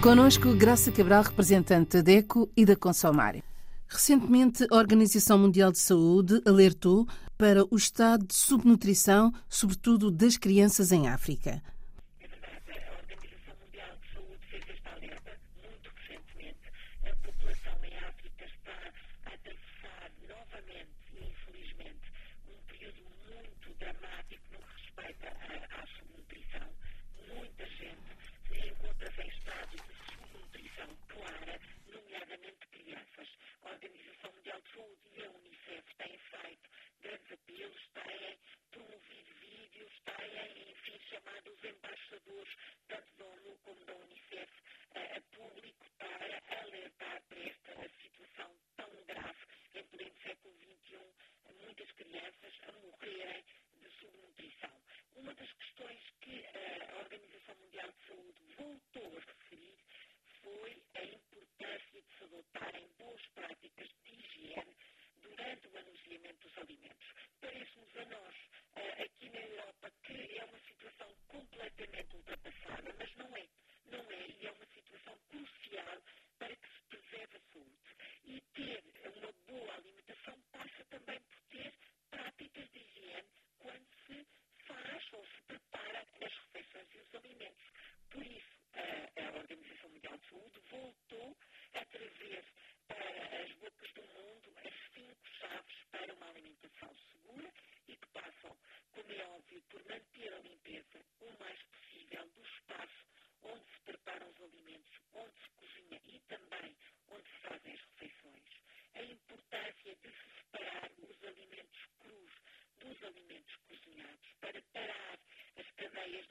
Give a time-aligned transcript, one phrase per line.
[0.00, 3.42] Conosco, Graça Cabral, representante da DECO e da Consomare.
[3.88, 7.04] Recentemente, a Organização Mundial de Saúde alertou
[7.36, 11.60] para o estado de subnutrição, sobretudo das crianças em África.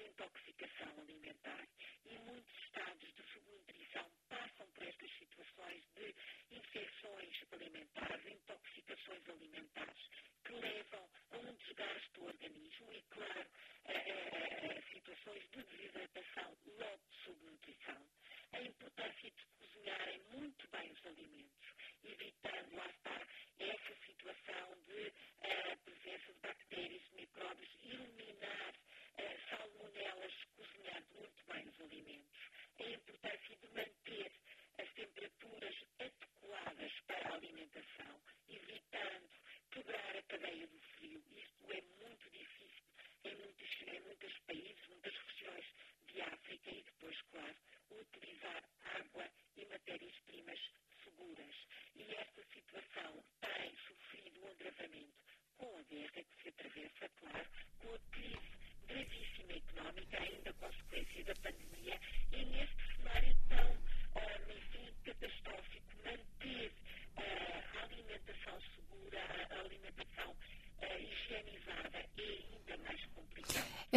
[0.08, 1.68] intoxicação alimentar
[2.06, 6.16] e muitos estados de subnutrição passam por estas situações de
[6.52, 10.10] infecções alimentares, intoxicações alimentares,
[10.46, 13.48] que levam a um desgaste do organismo e, claro,
[13.86, 16.27] a, a, a situações de desidratação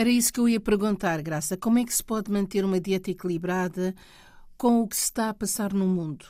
[0.00, 1.58] Era isso que eu ia perguntar, Graça.
[1.58, 3.94] Como é que se pode manter uma dieta equilibrada
[4.56, 6.24] com o que se está a passar no mundo?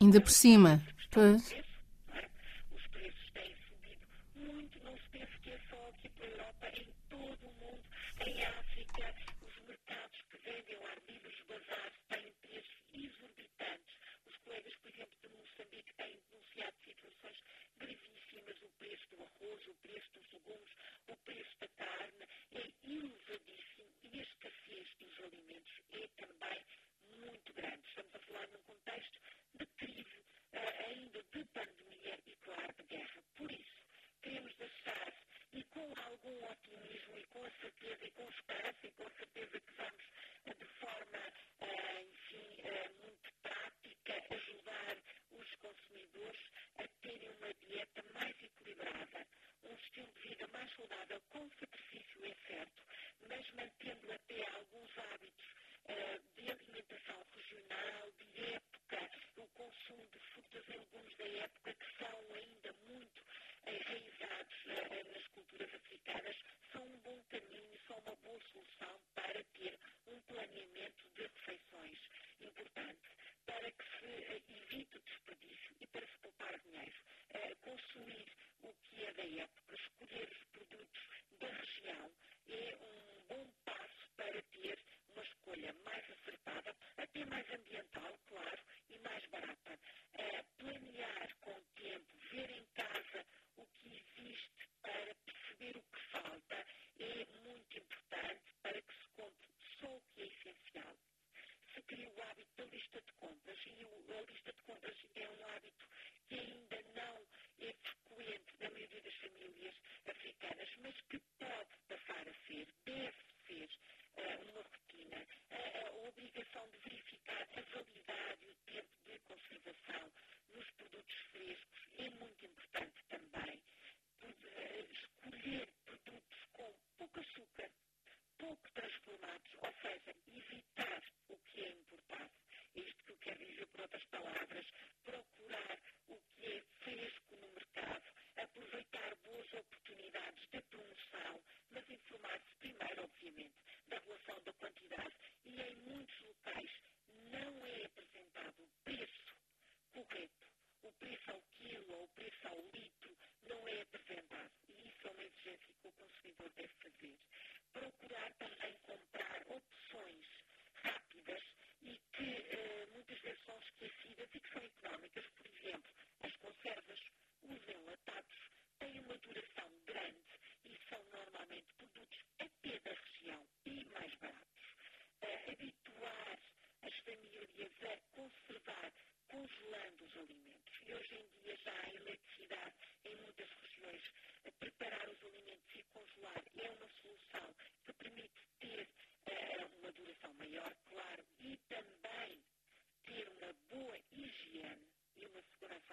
[0.00, 0.82] Ainda por cima.
[1.10, 1.54] Pois.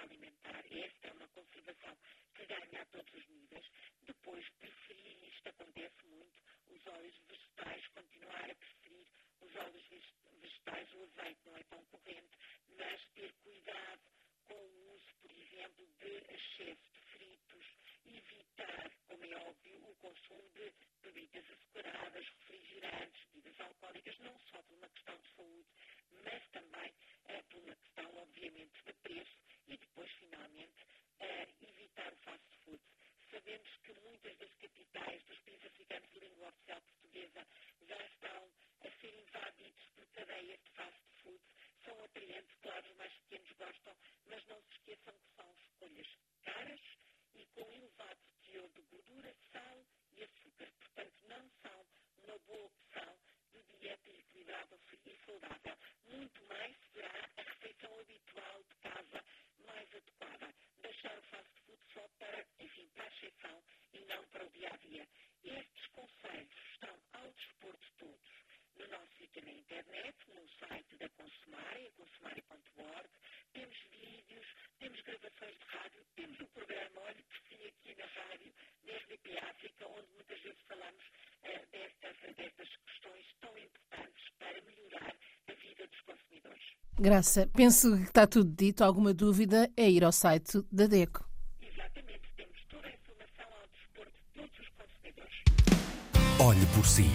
[0.03, 0.90] alimentar él.
[42.61, 43.95] claros mais pequenos gostam
[87.01, 88.83] Graça, penso que está tudo dito.
[88.83, 91.25] Alguma dúvida é ir ao site da DECO.
[91.59, 92.21] Exatamente.
[96.39, 97.09] Olhe por si.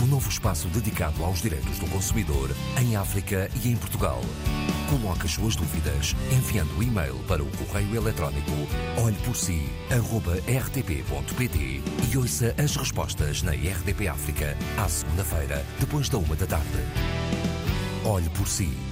[0.00, 2.50] O um novo espaço dedicado aos direitos do consumidor
[2.80, 4.20] em África e em Portugal.
[4.88, 8.52] Coloque as suas dúvidas enviando o e-mail para o correio eletrónico
[9.04, 16.78] olheporsi.rtp.pt e ouça as respostas na RDP África à segunda-feira, depois da uma da tarde.
[18.04, 18.91] Olhe por si